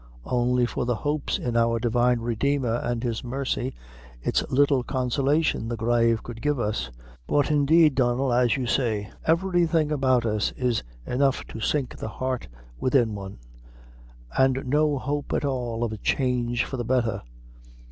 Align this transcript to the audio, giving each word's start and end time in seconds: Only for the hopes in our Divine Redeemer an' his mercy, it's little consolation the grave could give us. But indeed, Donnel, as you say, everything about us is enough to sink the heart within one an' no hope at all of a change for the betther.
Only 0.25 0.65
for 0.65 0.83
the 0.85 0.95
hopes 0.95 1.37
in 1.37 1.55
our 1.55 1.77
Divine 1.77 2.21
Redeemer 2.21 2.77
an' 2.77 3.01
his 3.01 3.23
mercy, 3.23 3.75
it's 4.23 4.43
little 4.49 4.81
consolation 4.81 5.67
the 5.69 5.77
grave 5.77 6.23
could 6.23 6.41
give 6.41 6.59
us. 6.59 6.89
But 7.27 7.51
indeed, 7.51 7.93
Donnel, 7.93 8.33
as 8.33 8.57
you 8.57 8.65
say, 8.65 9.11
everything 9.27 9.91
about 9.91 10.25
us 10.25 10.53
is 10.57 10.81
enough 11.05 11.45
to 11.49 11.59
sink 11.59 11.95
the 11.97 12.09
heart 12.09 12.47
within 12.79 13.13
one 13.13 13.37
an' 14.35 14.63
no 14.65 14.97
hope 14.97 15.33
at 15.33 15.45
all 15.45 15.83
of 15.83 15.91
a 15.93 15.97
change 15.97 16.65
for 16.65 16.77
the 16.77 16.83
betther. 16.83 17.21